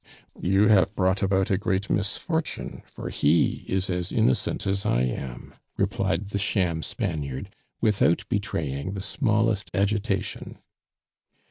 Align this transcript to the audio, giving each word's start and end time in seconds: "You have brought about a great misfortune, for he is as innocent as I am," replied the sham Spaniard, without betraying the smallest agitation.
"You 0.41 0.67
have 0.67 0.95
brought 0.95 1.21
about 1.21 1.51
a 1.51 1.59
great 1.59 1.87
misfortune, 1.87 2.81
for 2.87 3.09
he 3.11 3.63
is 3.67 3.87
as 3.87 4.11
innocent 4.11 4.65
as 4.65 4.83
I 4.83 5.03
am," 5.03 5.53
replied 5.77 6.29
the 6.29 6.39
sham 6.39 6.81
Spaniard, 6.81 7.53
without 7.81 8.23
betraying 8.27 8.93
the 8.93 9.01
smallest 9.03 9.69
agitation. 9.75 10.57